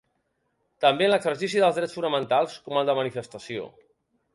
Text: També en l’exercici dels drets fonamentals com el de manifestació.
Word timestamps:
També 0.85 1.07
en 1.09 1.11
l’exercici 1.11 1.63
dels 1.65 1.79
drets 1.83 1.95
fonamentals 2.01 2.59
com 2.67 2.83
el 2.85 2.91
de 2.93 3.01
manifestació. 3.03 3.73